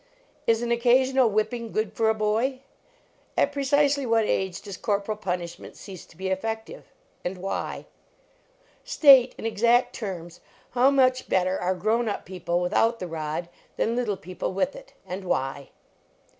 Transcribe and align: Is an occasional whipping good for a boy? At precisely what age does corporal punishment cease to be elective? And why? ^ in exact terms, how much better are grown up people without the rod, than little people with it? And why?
Is 0.47 0.63
an 0.63 0.71
occasional 0.71 1.29
whipping 1.29 1.71
good 1.71 1.93
for 1.93 2.09
a 2.09 2.15
boy? 2.15 2.61
At 3.37 3.51
precisely 3.51 4.03
what 4.03 4.23
age 4.25 4.59
does 4.63 4.75
corporal 4.75 5.15
punishment 5.15 5.75
cease 5.75 6.07
to 6.07 6.17
be 6.17 6.31
elective? 6.31 6.85
And 7.23 7.37
why? 7.37 7.85
^ 8.85 9.33
in 9.37 9.45
exact 9.45 9.93
terms, 9.93 10.39
how 10.71 10.89
much 10.89 11.29
better 11.29 11.55
are 11.61 11.75
grown 11.75 12.09
up 12.09 12.25
people 12.25 12.61
without 12.61 12.97
the 12.97 13.05
rod, 13.05 13.47
than 13.77 13.95
little 13.95 14.17
people 14.17 14.53
with 14.53 14.75
it? 14.75 14.93
And 15.05 15.23
why? 15.23 15.69